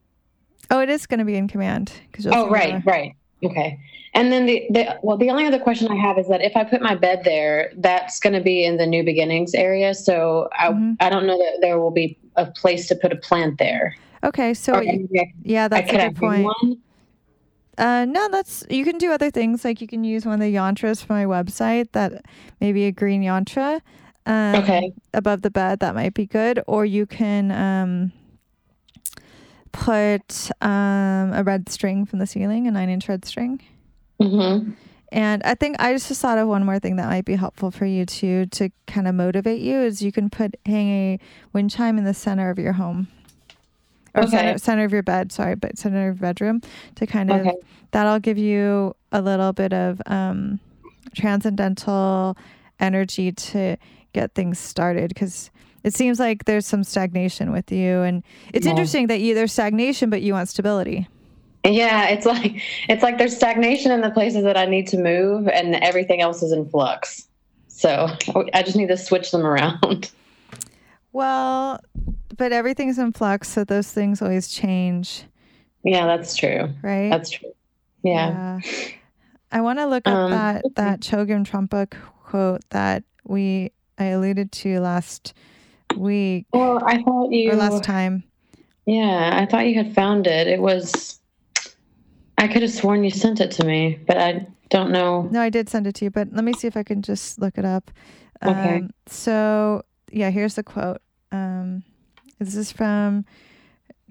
Oh, 0.70 0.80
it 0.80 0.88
is 0.88 1.06
going 1.06 1.18
to 1.18 1.24
be 1.26 1.36
in 1.36 1.46
command 1.46 1.92
because 2.10 2.26
Oh, 2.26 2.48
right, 2.48 2.82
right. 2.86 3.14
Okay. 3.44 3.78
And 4.14 4.32
then 4.32 4.46
the, 4.46 4.66
the 4.70 4.98
well, 5.02 5.18
the 5.18 5.28
only 5.30 5.44
other 5.46 5.58
question 5.58 5.88
I 5.88 5.96
have 5.96 6.16
is 6.18 6.26
that 6.28 6.40
if 6.42 6.56
I 6.56 6.64
put 6.64 6.80
my 6.80 6.94
bed 6.94 7.22
there, 7.24 7.70
that's 7.76 8.18
going 8.18 8.32
to 8.32 8.40
be 8.40 8.64
in 8.64 8.76
the 8.78 8.86
new 8.86 9.04
beginnings 9.04 9.54
area. 9.54 9.92
So 9.94 10.48
I, 10.58 10.68
Mhm. 10.68 10.96
I 11.00 11.10
don't 11.10 11.26
know 11.26 11.36
that 11.38 11.58
there 11.60 11.78
will 11.78 11.90
be 11.90 12.18
a 12.36 12.46
place 12.46 12.88
to 12.88 12.94
put 12.94 13.12
a 13.12 13.16
plant 13.16 13.58
there. 13.58 13.94
Okay, 14.24 14.54
so 14.54 14.72
Or 14.72 14.76
what 14.76 14.86
you- 14.86 14.92
maybe 15.10 15.20
I, 15.20 15.32
yeah, 15.42 15.68
that's 15.68 15.92
a 15.92 15.96
good 15.96 16.16
point. 16.16 16.44
one. 16.44 16.78
Uh, 17.80 18.04
no, 18.04 18.28
that's 18.28 18.62
you 18.68 18.84
can 18.84 18.98
do 18.98 19.10
other 19.10 19.30
things 19.30 19.64
like 19.64 19.80
you 19.80 19.86
can 19.86 20.04
use 20.04 20.26
one 20.26 20.34
of 20.34 20.40
the 20.40 20.54
yantras 20.54 21.02
from 21.02 21.16
my 21.16 21.24
website 21.24 21.90
that 21.92 22.26
maybe 22.60 22.84
a 22.84 22.92
green 22.92 23.22
yantra. 23.22 23.80
Um, 24.26 24.56
Okay. 24.56 24.92
Above 25.14 25.40
the 25.40 25.50
bed, 25.50 25.80
that 25.80 25.94
might 25.94 26.12
be 26.12 26.26
good, 26.26 26.62
or 26.66 26.84
you 26.84 27.06
can 27.06 27.50
um, 27.50 28.12
put 29.72 30.50
um, 30.60 31.32
a 31.32 31.42
red 31.42 31.70
string 31.70 32.04
from 32.04 32.18
the 32.18 32.26
ceiling, 32.26 32.66
a 32.66 32.70
nine-inch 32.70 33.08
red 33.08 33.24
string. 33.24 33.62
Mm-hmm. 34.20 34.72
And 35.10 35.42
I 35.42 35.54
think 35.54 35.76
I 35.80 35.94
just 35.94 36.12
thought 36.20 36.36
of 36.36 36.48
one 36.48 36.64
more 36.64 36.78
thing 36.78 36.96
that 36.96 37.08
might 37.08 37.24
be 37.24 37.34
helpful 37.34 37.70
for 37.70 37.86
you 37.86 38.04
too 38.04 38.44
to 38.46 38.68
kind 38.86 39.08
of 39.08 39.14
motivate 39.14 39.60
you 39.60 39.78
is 39.78 40.02
you 40.02 40.12
can 40.12 40.28
put 40.28 40.54
hang 40.66 40.88
a 40.88 41.18
wind 41.54 41.70
chime 41.70 41.96
in 41.96 42.04
the 42.04 42.14
center 42.14 42.50
of 42.50 42.58
your 42.58 42.74
home. 42.74 43.08
Or 44.14 44.22
Okay. 44.24 44.30
center, 44.30 44.58
center 44.58 44.84
of 44.84 44.92
your 44.92 45.02
bed, 45.02 45.30
sorry, 45.32 45.54
but 45.54 45.78
center 45.78 46.08
of 46.10 46.16
your 46.16 46.22
bedroom 46.22 46.60
to 46.96 47.06
kind 47.06 47.30
of 47.30 47.40
Okay. 47.46 47.56
that'll 47.92 48.18
give 48.18 48.38
you 48.38 48.94
a 49.12 49.20
little 49.22 49.52
bit 49.52 49.72
of 49.72 50.00
um, 50.06 50.58
transcendental 51.14 52.36
energy 52.80 53.30
to 53.32 53.76
get 54.12 54.34
things 54.34 54.58
started 54.58 55.08
because 55.08 55.50
it 55.84 55.94
seems 55.94 56.18
like 56.18 56.44
there's 56.44 56.66
some 56.66 56.82
stagnation 56.82 57.52
with 57.52 57.70
you 57.70 58.00
and 58.02 58.22
it's 58.52 58.66
Yeah. 58.66 58.70
interesting 58.72 59.06
that 59.06 59.20
you 59.20 59.34
there's 59.34 59.52
stagnation 59.52 60.10
but 60.10 60.22
you 60.22 60.32
want 60.32 60.48
stability 60.48 61.06
Yeah, 61.64 62.08
it's 62.08 62.26
like 62.26 62.60
it's 62.88 63.02
like 63.02 63.18
there's 63.18 63.36
stagnation 63.36 63.92
in 63.92 64.00
the 64.00 64.10
places 64.10 64.42
that 64.44 64.56
I 64.56 64.64
need 64.64 64.86
to 64.88 64.96
move, 64.98 65.46
and 65.46 65.74
everything 65.76 66.20
else 66.22 66.42
is 66.42 66.52
in 66.52 66.66
flux. 66.68 67.28
So 67.68 68.08
I 68.54 68.62
just 68.62 68.76
need 68.76 68.88
to 68.88 68.96
switch 68.96 69.30
them 69.30 69.44
around. 69.44 70.10
well 71.12 71.78
but 72.40 72.52
everything's 72.52 72.98
in 72.98 73.12
flux 73.12 73.48
so 73.48 73.64
those 73.64 73.92
things 73.92 74.22
always 74.22 74.48
change 74.48 75.24
yeah, 75.84 76.06
that's 76.06 76.34
true. 76.36 76.68
right 76.82 77.10
That's 77.10 77.30
true. 77.30 77.52
Yeah. 78.02 78.60
i 79.52 79.60
want 79.60 79.78
to 79.78 79.86
look 79.86 80.06
up 80.06 80.14
Um, 80.16 80.30
that 80.30 80.64
that 80.76 81.00
Chogyam 81.00 81.44
Trungpa 81.46 81.90
quote 82.24 82.62
that 82.70 83.04
we 83.24 83.72
i 83.98 84.04
alluded 84.04 84.50
to 84.52 84.80
last 84.80 85.34
week 85.96 86.46
Well, 86.52 86.82
I 86.84 87.02
thought 87.02 87.30
you. 87.30 87.50
or 87.52 87.56
last 87.56 87.84
time 87.84 88.24
Yeah, 88.86 89.38
I 89.40 89.44
thought 89.46 89.66
you 89.66 89.74
had 89.74 89.94
found 89.94 90.26
it. 90.26 90.46
It 90.48 90.60
was. 90.60 91.20
I 92.38 92.48
could 92.48 92.62
have 92.62 92.72
sworn 92.72 93.04
you 93.04 93.10
sent 93.10 93.38
it 93.40 93.50
to 93.52 93.64
me, 93.64 93.98
but 94.06 94.16
I 94.16 94.46
don't 94.70 94.90
know. 94.90 95.28
No, 95.30 95.40
I 95.40 95.50
did 95.50 95.68
send 95.68 95.86
it 95.86 95.94
to 95.96 96.06
you, 96.06 96.10
but 96.10 96.32
let 96.32 96.42
me 96.42 96.52
see 96.54 96.66
if 96.66 96.76
I 96.76 96.82
can 96.82 97.02
just 97.02 97.38
look 97.38 97.58
it 97.58 97.64
up. 97.66 97.90
Okay. 98.42 98.76
Um, 98.76 98.90
so, 99.06 99.82
yeah, 100.10 100.30
here's 100.30 100.54
the 100.54 100.62
quote. 100.64 101.02
Um, 101.30 101.84
this 102.40 102.56
is 102.56 102.72
from 102.72 103.24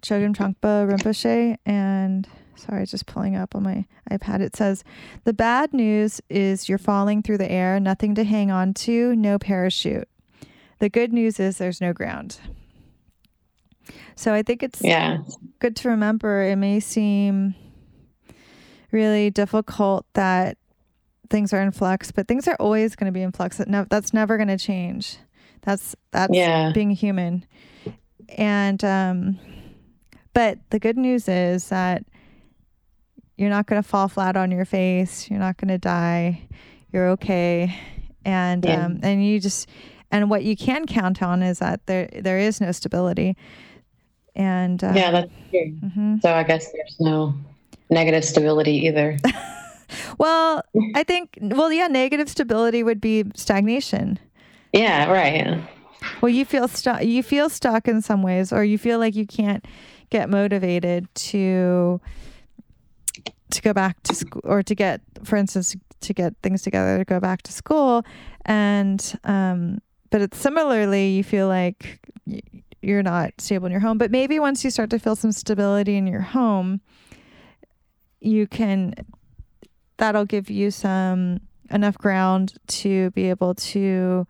Chogyam 0.01 0.33
Trungpa 0.35 0.87
Rinpoche, 0.89 1.57
and 1.65 2.27
sorry, 2.55 2.85
just 2.85 3.05
pulling 3.05 3.35
up 3.35 3.55
on 3.55 3.63
my 3.63 3.85
iPad. 4.09 4.39
It 4.39 4.55
says, 4.55 4.83
"The 5.25 5.33
bad 5.33 5.73
news 5.73 6.21
is 6.29 6.69
you're 6.69 6.77
falling 6.77 7.21
through 7.21 7.39
the 7.39 7.51
air, 7.51 7.79
nothing 7.79 8.15
to 8.15 8.23
hang 8.23 8.49
on 8.51 8.73
to, 8.75 9.15
no 9.15 9.37
parachute. 9.37 10.07
The 10.79 10.89
good 10.89 11.11
news 11.11 11.39
is 11.39 11.57
there's 11.57 11.81
no 11.81 11.91
ground." 11.91 12.39
So 14.15 14.33
I 14.33 14.43
think 14.43 14.61
it's 14.63 14.81
Yeah. 14.83 15.17
good 15.59 15.75
to 15.77 15.89
remember 15.89 16.43
it 16.43 16.55
may 16.57 16.79
seem 16.79 17.55
really 18.91 19.29
difficult 19.29 20.05
that 20.13 20.57
things 21.29 21.53
are 21.53 21.61
in 21.61 21.71
flux 21.71 22.11
but 22.11 22.27
things 22.27 22.47
are 22.47 22.55
always 22.59 22.95
going 22.95 23.05
to 23.05 23.11
be 23.11 23.21
in 23.21 23.31
flux 23.31 23.59
no, 23.67 23.85
that's 23.89 24.13
never 24.13 24.35
going 24.35 24.47
to 24.47 24.57
change 24.57 25.17
that's 25.61 25.95
that's 26.11 26.33
Yeah. 26.33 26.71
being 26.73 26.89
human 26.91 27.45
and 28.37 28.83
um 28.83 29.39
but 30.33 30.57
the 30.69 30.79
good 30.79 30.97
news 30.97 31.27
is 31.27 31.69
that 31.69 32.03
you're 33.37 33.49
not 33.49 33.65
going 33.67 33.81
to 33.81 33.87
fall 33.87 34.07
flat 34.07 34.35
on 34.37 34.51
your 34.51 34.65
face 34.65 35.29
you're 35.29 35.39
not 35.39 35.57
going 35.57 35.69
to 35.69 35.77
die 35.77 36.47
you're 36.91 37.09
okay 37.09 37.75
and 38.25 38.63
Yeah. 38.65 38.85
um 38.85 38.99
and 39.03 39.25
you 39.25 39.39
just 39.39 39.67
and 40.11 40.29
what 40.29 40.43
you 40.43 40.55
can 40.55 40.85
count 40.85 41.21
on 41.21 41.41
is 41.43 41.59
that 41.59 41.85
there 41.85 42.09
there 42.13 42.37
is 42.39 42.59
no 42.61 42.71
stability 42.71 43.35
And 44.35 44.81
uh, 44.83 44.93
yeah, 44.95 45.11
that's 45.11 45.31
true. 45.49 45.73
Mm-hmm. 45.83 46.17
So 46.21 46.33
I 46.33 46.43
guess 46.43 46.71
there's 46.71 46.95
no 46.99 47.33
negative 47.89 48.23
stability 48.23 48.85
either. 48.87 49.17
well, 50.19 50.61
I 50.95 51.03
think, 51.03 51.37
well, 51.41 51.73
yeah, 51.73 51.87
negative 51.87 52.29
stability 52.29 52.83
would 52.83 53.01
be 53.01 53.25
stagnation. 53.35 54.19
Yeah, 54.71 55.11
right. 55.11 55.59
Well, 56.21 56.29
you 56.29 56.45
feel 56.45 56.67
stuck. 56.67 57.03
You 57.03 57.23
feel 57.23 57.49
stuck 57.49 57.87
in 57.87 58.01
some 58.01 58.23
ways, 58.23 58.51
or 58.51 58.63
you 58.63 58.77
feel 58.77 58.99
like 58.99 59.15
you 59.15 59.25
can't 59.25 59.65
get 60.09 60.29
motivated 60.29 61.07
to 61.15 62.01
to 63.51 63.61
go 63.61 63.73
back 63.73 64.01
to 64.03 64.13
school, 64.13 64.41
or 64.43 64.61
to 64.61 64.75
get, 64.75 65.01
for 65.23 65.35
instance, 65.35 65.75
to 66.01 66.13
get 66.13 66.35
things 66.43 66.61
together 66.61 66.97
to 66.97 67.05
go 67.05 67.19
back 67.19 67.41
to 67.43 67.51
school, 67.51 68.03
and 68.45 69.19
um, 69.23 69.79
but 70.09 70.21
it's 70.21 70.37
similarly 70.37 71.09
you 71.09 71.23
feel 71.23 71.47
like 71.47 71.99
you're 72.81 73.03
not 73.03 73.33
stable 73.39 73.65
in 73.65 73.71
your 73.71 73.81
home. 73.81 73.97
But 73.97 74.11
maybe 74.11 74.39
once 74.39 74.63
you 74.63 74.71
start 74.71 74.89
to 74.91 74.99
feel 74.99 75.15
some 75.15 75.31
stability 75.31 75.95
in 75.97 76.07
your 76.07 76.21
home, 76.21 76.81
you 78.19 78.47
can 78.47 78.93
that'll 79.97 80.25
give 80.25 80.49
you 80.49 80.71
some 80.71 81.41
enough 81.71 81.97
ground 81.97 82.55
to 82.67 83.11
be 83.11 83.29
able 83.29 83.53
to 83.53 84.25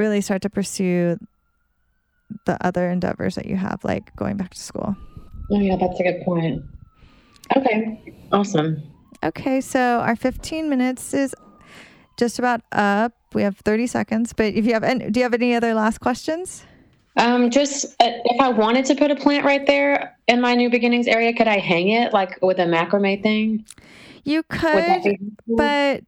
really 0.00 0.22
start 0.22 0.40
to 0.42 0.50
pursue 0.50 1.18
the 2.46 2.56
other 2.66 2.90
endeavors 2.90 3.34
that 3.34 3.46
you 3.46 3.56
have, 3.56 3.84
like 3.84 4.16
going 4.16 4.36
back 4.36 4.54
to 4.54 4.58
school. 4.58 4.96
Oh, 5.50 5.60
yeah, 5.60 5.76
that's 5.76 6.00
a 6.00 6.02
good 6.02 6.22
point. 6.24 6.64
Okay, 7.56 8.00
awesome. 8.32 8.82
Okay, 9.22 9.60
so 9.60 10.00
our 10.00 10.16
15 10.16 10.70
minutes 10.70 11.12
is 11.12 11.34
just 12.16 12.38
about 12.38 12.62
up. 12.72 13.12
We 13.34 13.42
have 13.42 13.58
30 13.58 13.86
seconds, 13.86 14.32
but 14.32 14.54
if 14.54 14.64
you 14.64 14.72
have, 14.72 14.82
any, 14.82 15.10
do 15.10 15.20
you 15.20 15.24
have 15.24 15.34
any 15.34 15.54
other 15.54 15.74
last 15.74 15.98
questions? 15.98 16.64
Um, 17.16 17.50
just 17.50 17.86
uh, 18.00 18.10
if 18.24 18.40
I 18.40 18.48
wanted 18.48 18.86
to 18.86 18.94
put 18.94 19.10
a 19.10 19.16
plant 19.16 19.44
right 19.44 19.66
there 19.66 20.16
in 20.28 20.40
my 20.40 20.54
new 20.54 20.70
beginnings 20.70 21.06
area, 21.06 21.34
could 21.34 21.48
I 21.48 21.58
hang 21.58 21.88
it 21.88 22.12
like 22.12 22.38
with 22.40 22.58
a 22.58 22.64
macrame 22.64 23.22
thing? 23.22 23.66
You 24.24 24.42
could, 24.44 25.18
but 25.46 26.02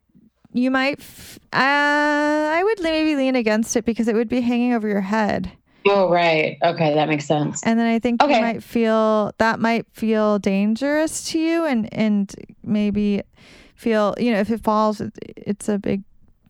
you 0.53 0.71
might. 0.71 1.01
F- 1.01 1.39
uh, 1.53 1.57
I 1.59 2.63
would 2.65 2.83
maybe 2.83 3.17
lean 3.17 3.37
against 3.37 3.77
it 3.77 3.85
because 3.85 4.09
it 4.09 4.15
would 4.15 4.29
be 4.29 4.41
hanging 4.41 4.73
over 4.73 4.89
your 4.89 5.01
head. 5.01 5.53
Oh 5.87 6.11
right. 6.11 6.59
Okay, 6.63 6.95
that 6.95 7.09
makes 7.09 7.27
sense. 7.27 7.63
And 7.65 7.79
then 7.79 7.87
I 7.87 7.99
think 7.99 8.23
okay. 8.23 8.37
you 8.37 8.41
might 8.41 8.63
feel 8.63 9.33
that 9.39 9.59
might 9.59 9.87
feel 9.93 10.39
dangerous 10.39 11.25
to 11.31 11.39
you, 11.39 11.65
and 11.65 11.93
and 11.93 12.33
maybe 12.63 13.23
feel 13.75 14.15
you 14.19 14.33
know 14.33 14.39
if 14.39 14.51
it 14.51 14.63
falls, 14.63 15.03
it's 15.37 15.69
a 15.69 15.79
big, 15.79 16.03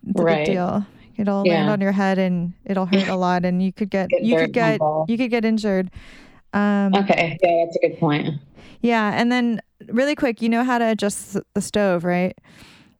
it's 0.07 0.21
a 0.21 0.23
right. 0.23 0.47
big 0.47 0.55
deal. 0.55 0.87
It'll 1.17 1.47
yeah. 1.47 1.55
land 1.55 1.71
on 1.71 1.81
your 1.81 1.93
head 1.93 2.19
and 2.19 2.55
it'll 2.65 2.87
hurt 2.87 3.09
a 3.09 3.17
lot, 3.17 3.45
and 3.45 3.63
you 3.63 3.73
could 3.73 3.91
get, 3.91 4.09
get 4.09 4.23
you 4.23 4.37
could 4.37 4.53
get 4.53 4.81
you 5.09 5.17
could 5.17 5.31
get 5.31 5.45
injured. 5.45 5.91
Um, 6.53 6.95
okay, 6.95 7.39
yeah, 7.43 7.65
that's 7.65 7.77
a 7.77 7.89
good 7.89 7.99
point. 7.99 8.35
Yeah, 8.81 9.13
and 9.15 9.31
then 9.31 9.63
really 9.87 10.15
quick, 10.15 10.43
you 10.43 10.49
know 10.49 10.65
how 10.65 10.79
to 10.79 10.85
adjust 10.85 11.39
the 11.55 11.61
stove, 11.61 12.05
right? 12.05 12.37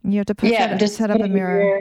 You 0.05 0.19
have 0.19 0.27
to 0.27 0.35
put 0.35 0.51
yeah, 0.51 0.71
set, 0.71 0.81
just 0.81 0.97
set 0.97 1.11
up 1.11 1.21
a 1.21 1.29
mirror 1.29 1.81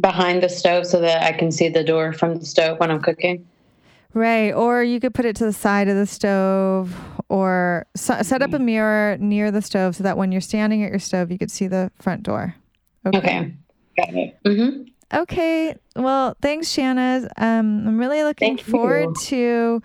behind 0.00 0.42
the 0.42 0.48
stove 0.48 0.86
so 0.86 1.00
that 1.00 1.22
I 1.22 1.32
can 1.32 1.50
see 1.50 1.68
the 1.68 1.82
door 1.82 2.12
from 2.12 2.38
the 2.38 2.46
stove 2.46 2.78
when 2.78 2.90
I'm 2.90 3.00
cooking. 3.00 3.46
Right, 4.14 4.52
or 4.52 4.82
you 4.82 5.00
could 5.00 5.14
put 5.14 5.24
it 5.24 5.36
to 5.36 5.44
the 5.44 5.52
side 5.52 5.88
of 5.88 5.96
the 5.96 6.06
stove, 6.06 6.94
or 7.28 7.86
set 7.94 8.42
up 8.42 8.52
a 8.52 8.58
mirror 8.58 9.16
near 9.18 9.50
the 9.50 9.62
stove 9.62 9.96
so 9.96 10.02
that 10.04 10.16
when 10.16 10.32
you're 10.32 10.40
standing 10.40 10.82
at 10.82 10.90
your 10.90 10.98
stove, 10.98 11.30
you 11.30 11.38
could 11.38 11.50
see 11.50 11.66
the 11.66 11.90
front 12.00 12.22
door. 12.22 12.54
Okay, 13.06 13.18
okay. 13.18 13.54
got 13.96 14.14
it. 14.14 14.38
Mm-hmm. 14.44 14.82
Okay. 15.12 15.74
Well, 15.96 16.36
thanks, 16.42 16.68
Shanna. 16.68 17.28
Um, 17.36 17.86
I'm 17.86 17.98
really 17.98 18.22
looking 18.22 18.56
Thank 18.56 18.68
forward 18.68 19.08
you. 19.08 19.14
to 19.26 19.82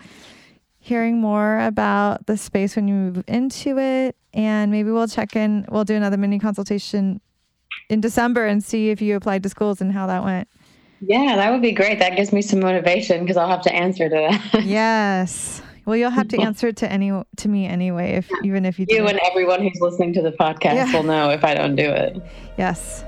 hearing 0.79 1.21
more 1.21 1.59
about 1.59 2.25
the 2.25 2.35
space 2.35 2.75
when 2.75 2.87
you 2.87 2.93
move 2.93 3.23
into 3.27 3.77
it. 3.77 4.17
And 4.33 4.71
maybe 4.71 4.91
we'll 4.91 5.07
check 5.07 5.35
in, 5.35 5.65
we'll 5.69 5.85
do 5.85 5.95
another 5.95 6.17
mini 6.17 6.39
consultation 6.39 7.21
in 7.89 8.01
December 8.01 8.45
and 8.45 8.63
see 8.63 8.89
if 8.89 9.01
you 9.01 9.15
applied 9.15 9.43
to 9.43 9.49
schools 9.49 9.81
and 9.81 9.91
how 9.91 10.07
that 10.07 10.23
went. 10.23 10.47
Yeah, 11.01 11.35
that 11.35 11.51
would 11.51 11.61
be 11.61 11.73
great. 11.73 11.99
That 11.99 12.15
gives 12.15 12.31
me 12.31 12.41
some 12.41 12.61
motivation 12.61 13.21
because 13.21 13.35
I'll 13.35 13.49
have 13.49 13.61
to 13.63 13.73
answer 13.73 14.07
to 14.07 14.15
that. 14.51 14.63
yes. 14.65 15.61
Well, 15.85 15.97
you'll 15.97 16.11
have 16.11 16.29
to 16.29 16.39
answer 16.39 16.71
to 16.71 16.89
any 16.89 17.11
to 17.11 17.49
me 17.49 17.65
anyway, 17.65 18.11
if 18.11 18.29
even 18.43 18.65
if 18.65 18.79
you 18.79 18.85
do. 18.85 18.95
you 18.95 19.07
and 19.07 19.19
everyone 19.29 19.61
who's 19.61 19.81
listening 19.81 20.13
to 20.13 20.21
the 20.21 20.31
podcast 20.31 20.75
yeah. 20.75 20.93
will 20.93 21.03
know 21.03 21.29
if 21.29 21.43
I 21.43 21.53
don't 21.53 21.75
do 21.75 21.89
it. 21.89 22.21
Yes. 22.57 23.03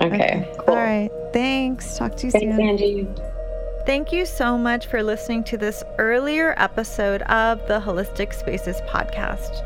Okay. 0.00 0.14
okay. 0.14 0.54
Cool. 0.60 0.74
All 0.74 0.76
right. 0.76 1.10
Thanks. 1.32 1.98
Talk 1.98 2.16
to 2.18 2.26
you 2.26 2.30
Thanks, 2.30 2.56
soon. 2.56 2.60
Angie. 2.60 3.08
Thank 3.86 4.12
you 4.12 4.24
so 4.26 4.56
much 4.56 4.86
for 4.86 5.02
listening 5.02 5.42
to 5.44 5.56
this 5.56 5.82
earlier 5.98 6.54
episode 6.58 7.22
of 7.22 7.66
the 7.66 7.80
Holistic 7.80 8.34
Spaces 8.34 8.80
podcast. 8.88 9.64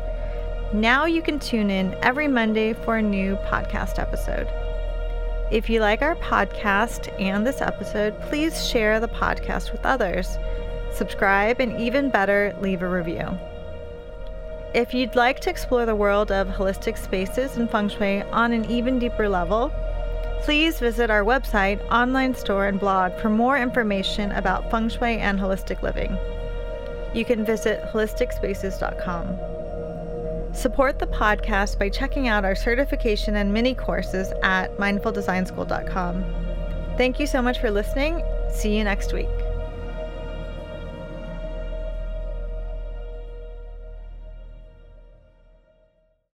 Now 0.73 1.05
you 1.05 1.21
can 1.21 1.39
tune 1.39 1.69
in 1.69 1.95
every 2.01 2.27
Monday 2.27 2.73
for 2.73 2.97
a 2.97 3.01
new 3.01 3.35
podcast 3.47 3.99
episode. 3.99 4.47
If 5.51 5.69
you 5.69 5.79
like 5.79 6.01
our 6.01 6.15
podcast 6.15 7.13
and 7.19 7.45
this 7.45 7.61
episode, 7.61 8.19
please 8.21 8.67
share 8.67 8.99
the 8.99 9.07
podcast 9.07 9.71
with 9.71 9.85
others. 9.85 10.37
Subscribe 10.93 11.59
and 11.59 11.79
even 11.79 12.09
better, 12.09 12.55
leave 12.61 12.81
a 12.81 12.89
review. 12.89 13.37
If 14.73 14.93
you'd 14.93 15.15
like 15.15 15.41
to 15.41 15.49
explore 15.49 15.85
the 15.85 15.95
world 15.95 16.31
of 16.31 16.47
holistic 16.47 16.97
spaces 16.97 17.57
and 17.57 17.69
feng 17.69 17.89
shui 17.89 18.21
on 18.31 18.53
an 18.53 18.65
even 18.65 18.99
deeper 18.99 19.27
level, 19.27 19.73
Please 20.41 20.79
visit 20.79 21.11
our 21.11 21.23
website, 21.23 21.79
online 21.91 22.33
store, 22.33 22.65
and 22.65 22.79
blog 22.79 23.15
for 23.19 23.29
more 23.29 23.59
information 23.59 24.31
about 24.31 24.71
feng 24.71 24.89
shui 24.89 25.19
and 25.19 25.39
holistic 25.39 25.83
living. 25.83 26.17
You 27.13 27.25
can 27.25 27.45
visit 27.45 27.83
holisticspaces.com. 27.93 29.60
Support 30.53 30.99
the 30.99 31.07
podcast 31.07 31.79
by 31.79 31.89
checking 31.89 32.27
out 32.27 32.43
our 32.45 32.55
certification 32.55 33.37
and 33.37 33.53
mini 33.53 33.73
courses 33.73 34.31
at 34.43 34.75
mindfuldesignschool.com. 34.77 36.25
Thank 36.97 37.19
you 37.19 37.27
so 37.27 37.41
much 37.41 37.59
for 37.59 37.71
listening. 37.71 38.23
See 38.51 38.77
you 38.77 38.83
next 38.83 39.13
week. 39.13 39.40